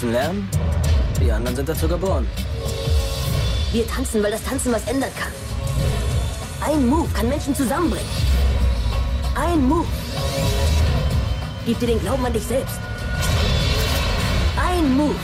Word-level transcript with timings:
Tanzen 0.00 0.12
lernen, 0.12 0.48
die 1.20 1.30
anderen 1.30 1.56
sind 1.56 1.68
dazu 1.68 1.86
geboren. 1.86 2.26
Wir 3.70 3.86
tanzen, 3.86 4.22
weil 4.22 4.30
das 4.30 4.42
Tanzen 4.42 4.72
was 4.72 4.86
ändern 4.86 5.10
kann. 5.14 5.30
Ein 6.66 6.86
Move 6.86 7.06
kann 7.12 7.28
Menschen 7.28 7.54
zusammenbringen. 7.54 8.08
Ein 9.34 9.62
Move 9.68 9.86
gibt 11.66 11.82
dir 11.82 11.88
den 11.88 12.00
Glauben 12.00 12.24
an 12.24 12.32
dich 12.32 12.44
selbst. 12.44 12.78
Ein 14.56 14.96
Move 14.96 15.16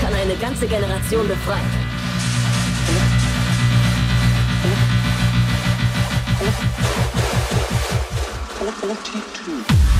kann 0.00 0.14
eine 0.14 0.36
ganze 0.36 0.68
Generation 0.68 1.26
befreien. 1.26 1.70
Forty-two. 8.80 9.93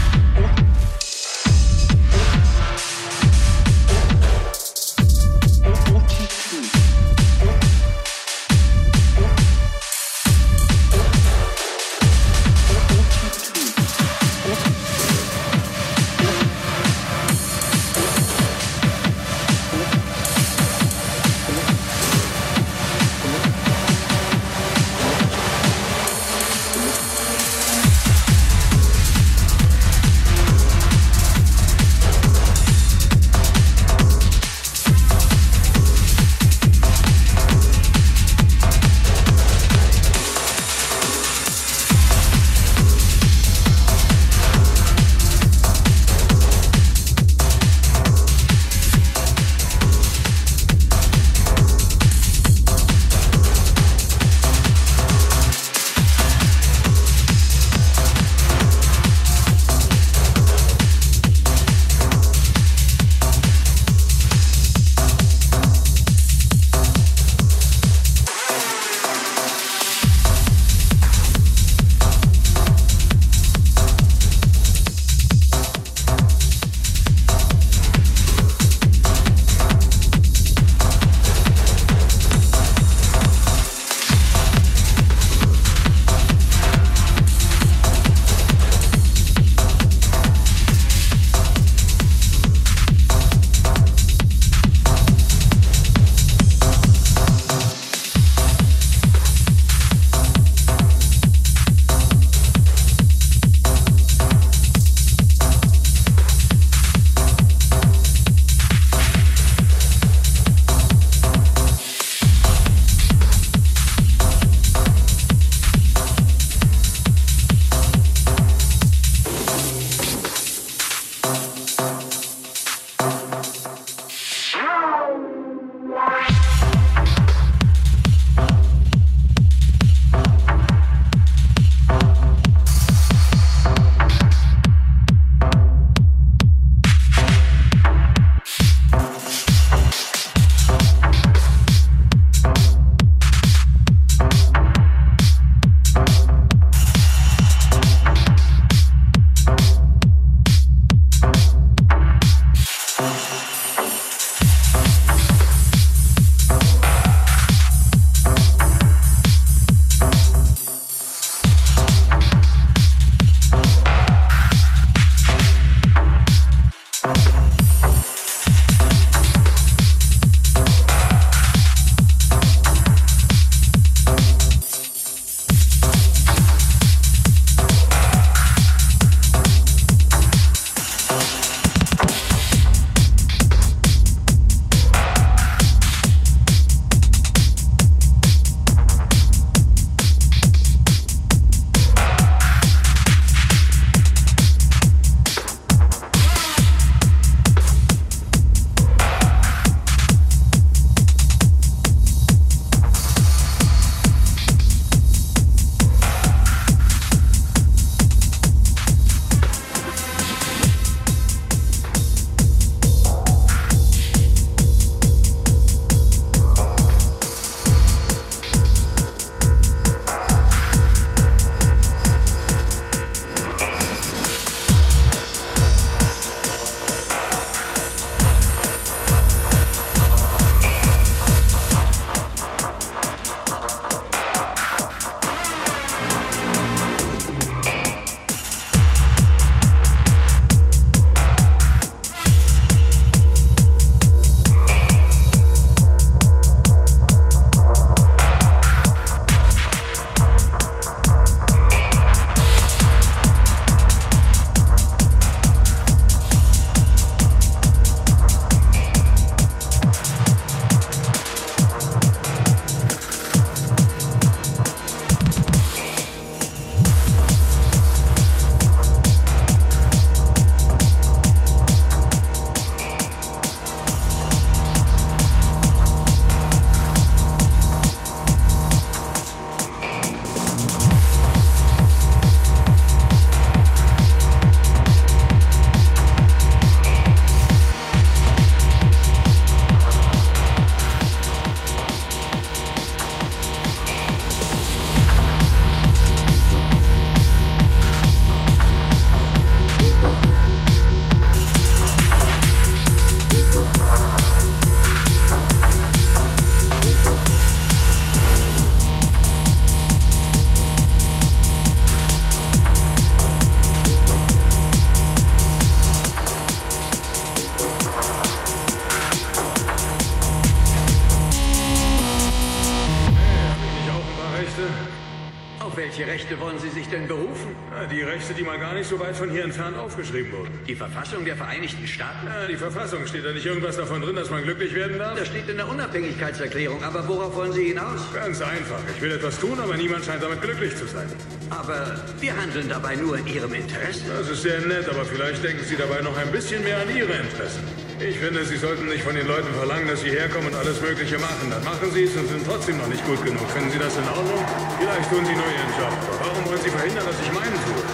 Gar 328.74 328.80
nicht 328.80 328.90
so 328.90 328.98
weit 328.98 329.14
von 329.14 329.30
hier 329.30 329.44
entfernt 329.44 329.78
aufgeschrieben 329.78 330.32
wurden. 330.32 330.50
Die 330.66 330.74
Verfassung 330.74 331.24
der 331.24 331.36
Vereinigten 331.36 331.86
Staaten? 331.86 332.26
Ja, 332.26 332.48
die 332.48 332.56
Verfassung. 332.56 333.06
Steht 333.06 333.24
da 333.24 333.30
nicht 333.30 333.46
irgendwas 333.46 333.76
davon 333.76 334.02
drin, 334.02 334.16
dass 334.16 334.30
man 334.30 334.42
glücklich 334.42 334.74
werden 334.74 334.98
darf? 334.98 335.16
Das 335.16 335.28
steht 335.28 335.48
in 335.48 335.58
der 335.58 335.68
Unabhängigkeitserklärung. 335.68 336.82
Aber 336.82 337.06
worauf 337.06 337.36
wollen 337.36 337.52
Sie 337.52 337.66
hinaus? 337.66 338.00
Ganz 338.12 338.42
einfach. 338.42 338.80
Ich 338.92 339.00
will 339.00 339.12
etwas 339.12 339.38
tun, 339.38 339.60
aber 339.60 339.76
niemand 339.76 340.04
scheint 340.04 340.24
damit 340.24 340.42
glücklich 340.42 340.74
zu 340.74 340.86
sein. 340.86 341.06
Aber 341.50 342.02
wir 342.18 342.36
handeln 342.36 342.68
dabei 342.68 342.96
nur 342.96 343.16
in 343.16 343.28
Ihrem 343.28 343.54
Interesse. 343.54 344.02
Das 344.08 344.28
ist 344.28 344.42
sehr 344.42 344.58
nett, 344.62 344.88
aber 344.88 345.04
vielleicht 345.04 345.44
denken 345.44 345.62
Sie 345.64 345.76
dabei 345.76 346.00
noch 346.00 346.16
ein 346.16 346.32
bisschen 346.32 346.64
mehr 346.64 346.78
an 346.82 346.90
Ihre 346.90 347.12
Interessen. 347.12 347.62
Ich 348.00 348.18
finde, 348.18 348.44
Sie 348.44 348.56
sollten 348.56 348.86
nicht 348.86 349.04
von 349.04 349.14
den 349.14 349.28
Leuten 349.28 349.54
verlangen, 349.54 349.86
dass 349.86 350.00
sie 350.00 350.10
herkommen 350.10 350.48
und 350.48 350.54
alles 350.56 350.80
Mögliche 350.80 351.16
machen. 351.18 351.48
Dann 351.48 351.62
machen 351.62 351.92
Sie 351.92 352.02
es 352.02 352.16
und 352.16 352.28
sind 352.28 352.44
trotzdem 352.44 352.76
noch 352.78 352.88
nicht 352.88 353.06
gut 353.06 353.24
genug. 353.24 353.48
Finden 353.50 353.70
Sie 353.70 353.78
das 353.78 353.96
in 353.96 354.08
Ordnung? 354.08 354.44
Vielleicht 354.80 355.08
tun 355.10 355.24
Sie 355.24 355.32
nur 355.32 355.46
Ihren 355.46 355.72
Job. 355.78 355.94
Warum 356.18 356.44
wollen 356.44 356.60
Sie 356.60 356.70
verhindern, 356.70 357.06
dass 357.06 357.20
ich 357.22 357.30
meinen 357.30 357.54
tue? 357.54 357.93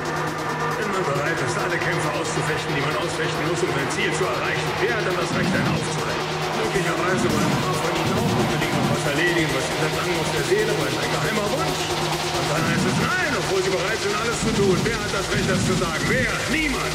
Alle 1.70 1.78
Kämpfe 1.78 2.10
auszufechten, 2.18 2.74
die 2.74 2.82
man 2.82 2.90
ausfechten 2.98 3.46
muss, 3.46 3.62
um 3.62 3.70
sein 3.70 3.86
Ziel 3.94 4.10
zu 4.18 4.26
erreichen, 4.26 4.66
wer 4.82 4.90
hat 4.90 5.06
dann 5.06 5.14
das 5.14 5.30
Recht, 5.38 5.54
einen 5.54 5.70
aufzuhalten? 5.70 6.26
Möglicherweise 6.66 7.30
wollen 7.30 7.46
ein 7.46 7.62
paar 7.62 7.78
von 7.78 7.94
Ihnen 7.94 8.10
auch 8.18 8.34
unbedingt 8.42 8.74
noch 8.74 8.90
was 8.90 9.04
erledigen, 9.06 9.50
was 9.54 9.70
Ihnen 9.70 9.94
lang 9.94 10.10
auf 10.18 10.30
der 10.34 10.44
Seele 10.50 10.72
brennt. 10.74 10.98
Ein 10.98 11.12
geheimer 11.14 11.46
Wunsch. 11.46 11.82
Und 11.86 12.46
dann 12.50 12.62
heißt 12.74 12.86
es 12.90 12.98
nein, 12.98 13.30
obwohl 13.38 13.62
Sie 13.62 13.70
bereit 13.70 14.02
sind, 14.02 14.14
alles 14.18 14.38
zu 14.42 14.50
tun. 14.50 14.74
Wer 14.82 14.98
hat 14.98 15.14
das 15.14 15.26
Recht, 15.30 15.46
das 15.46 15.62
zu 15.62 15.78
sagen? 15.78 16.02
Wer? 16.10 16.34
Niemand. 16.50 16.90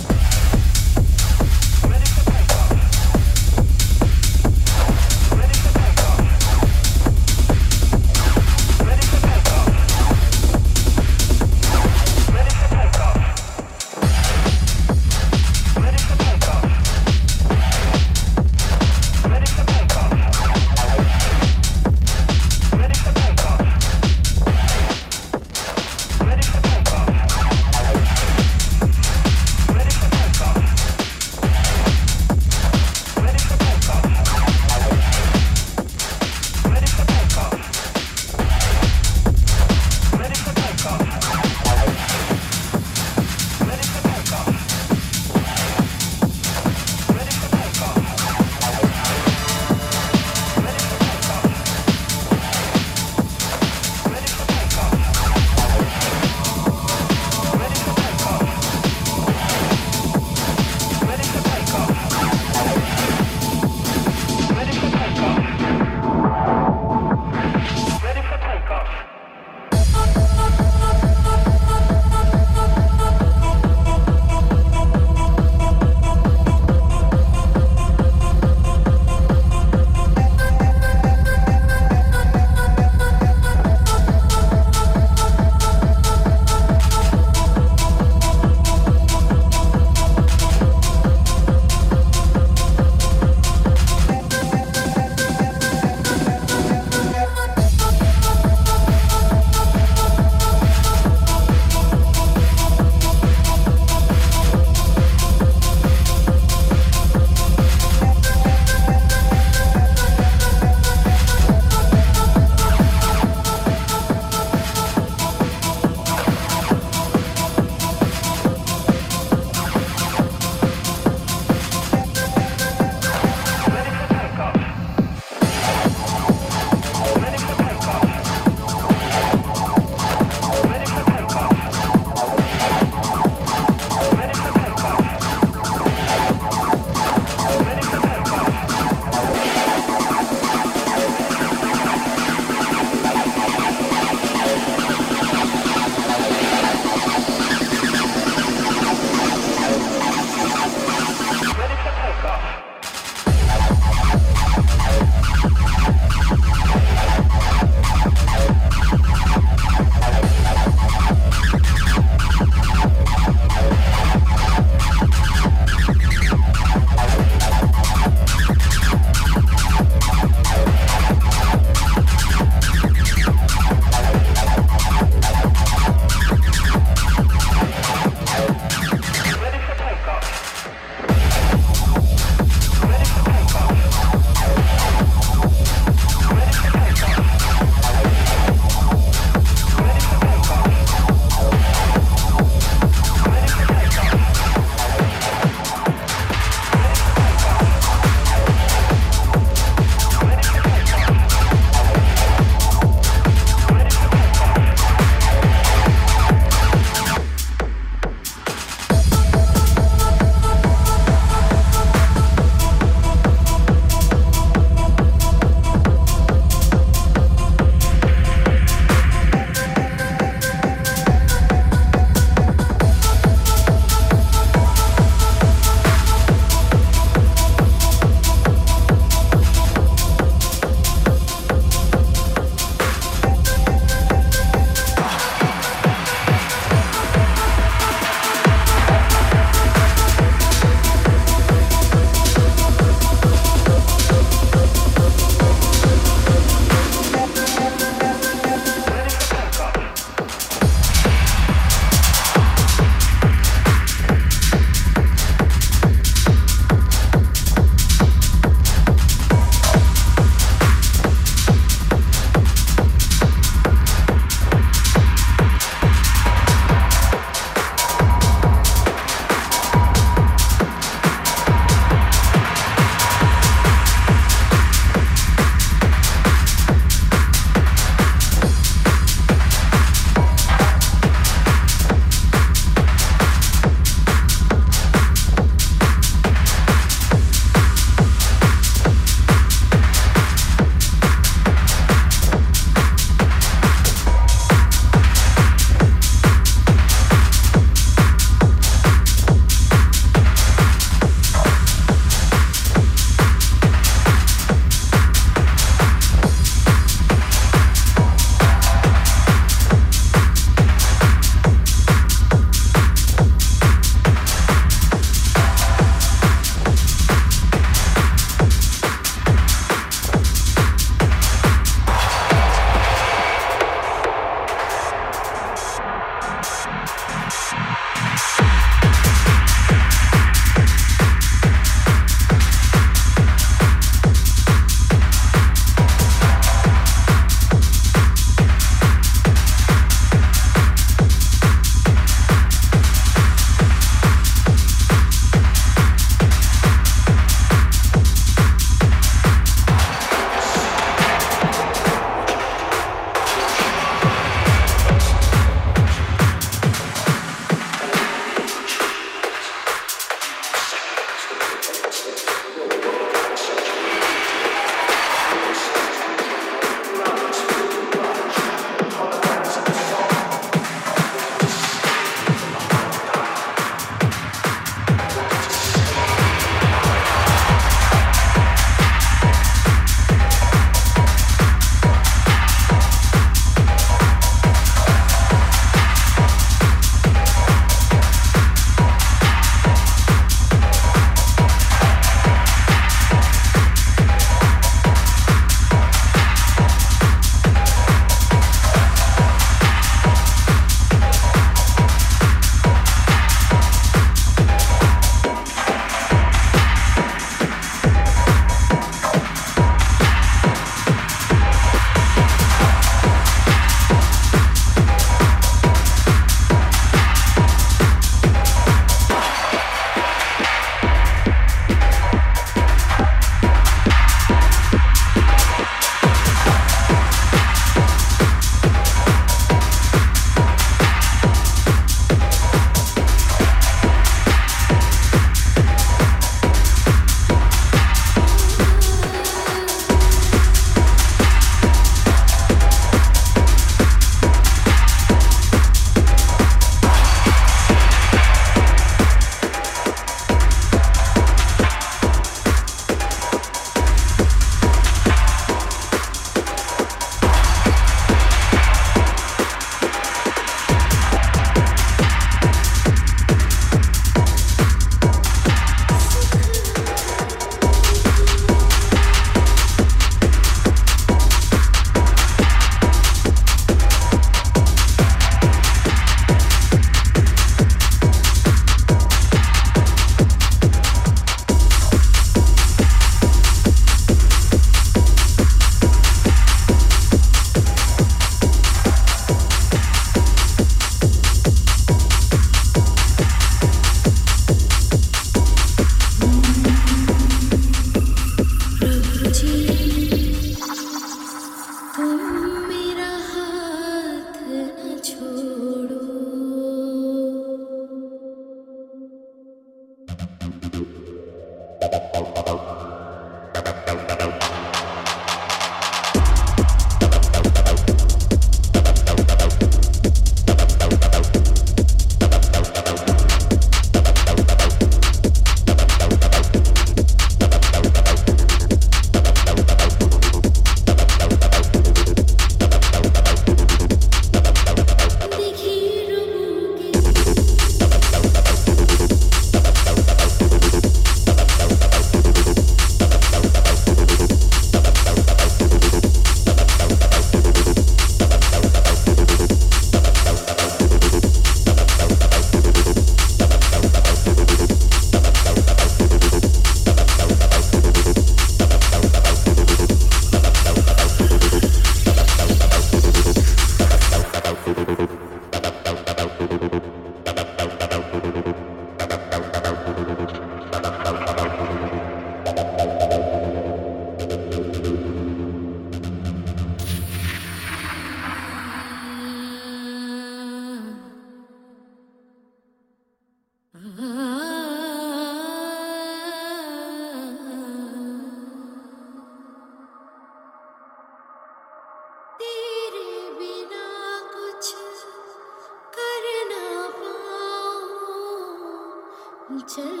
前 599.73 600.00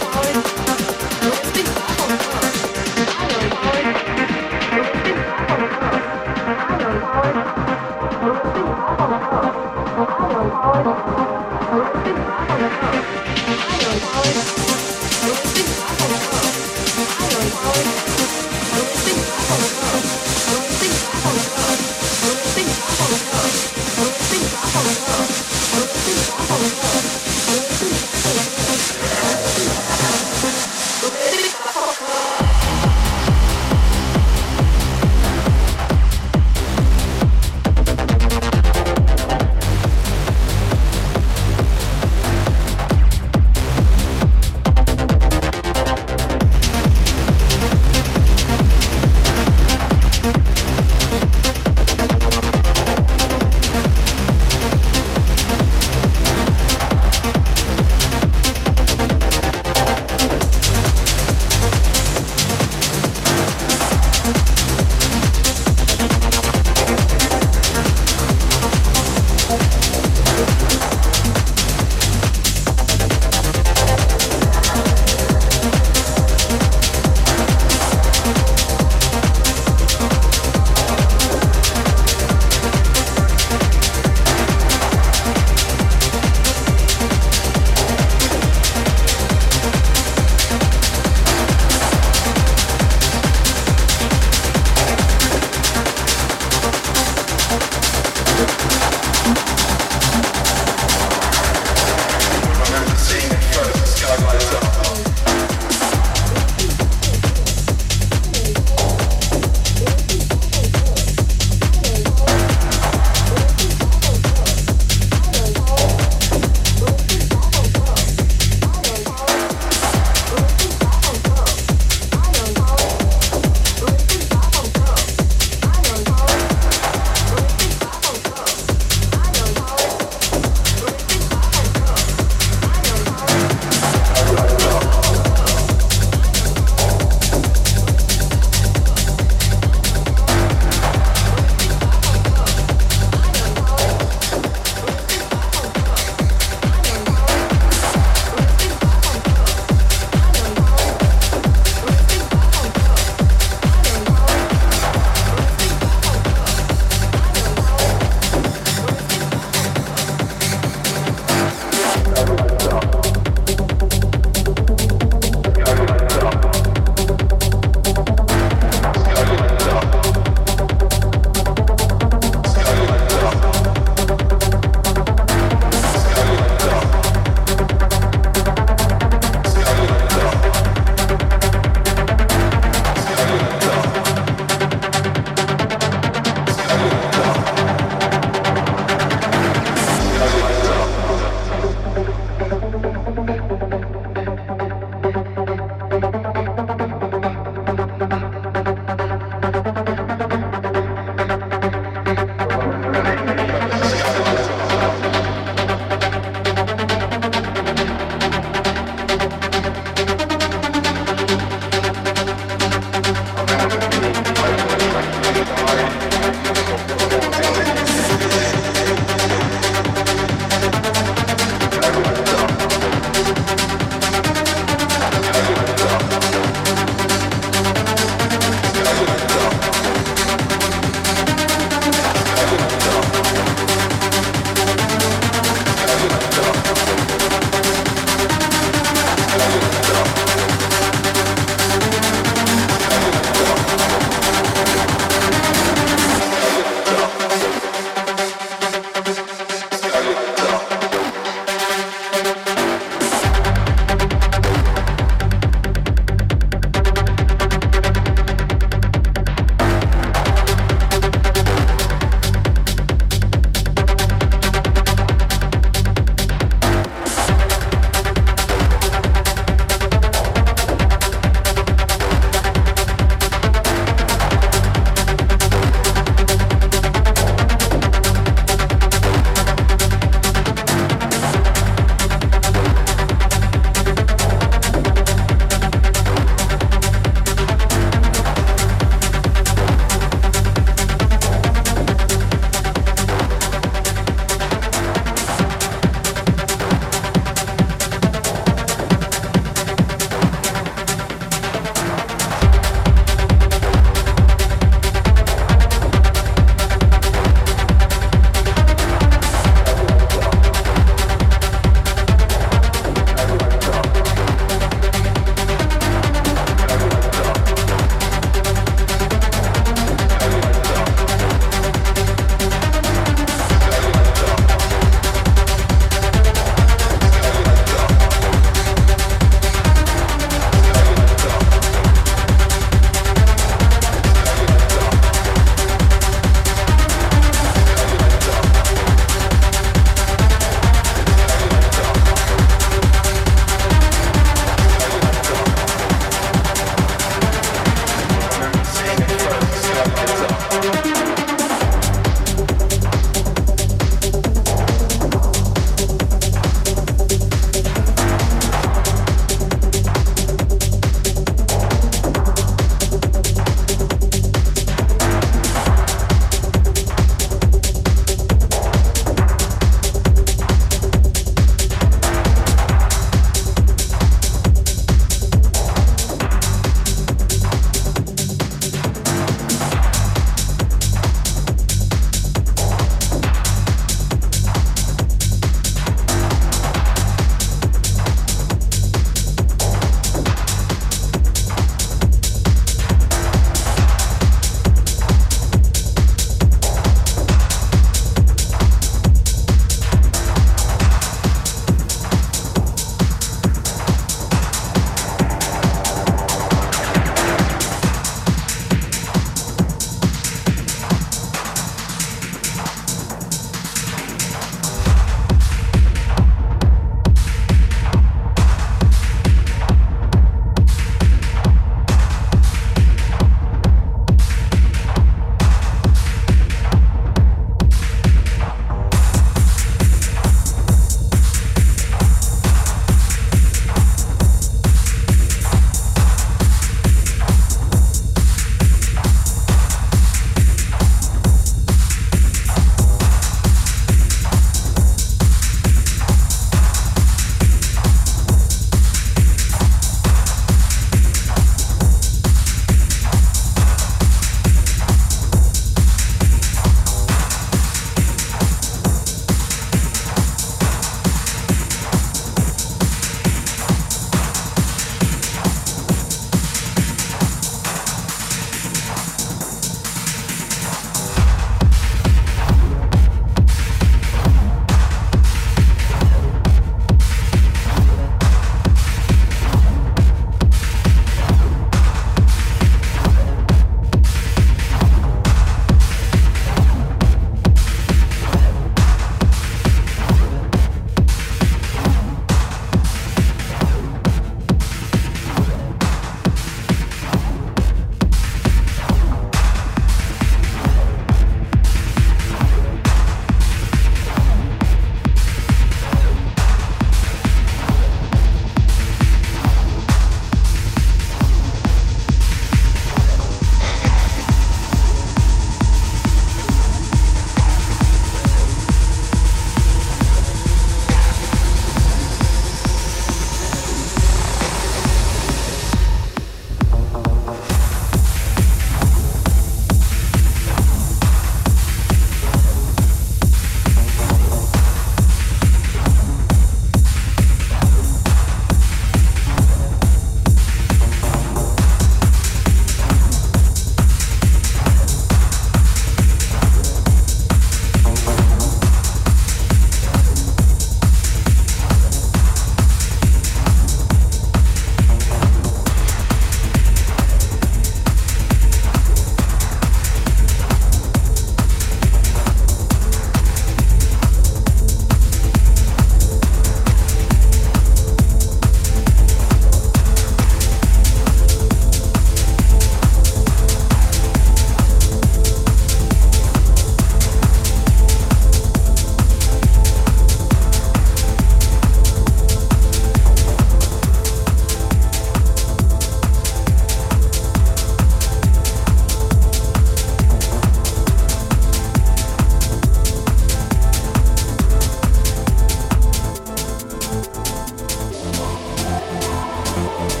oh 599.73 600.00